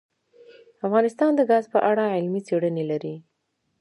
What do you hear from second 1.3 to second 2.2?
د ګاز په اړه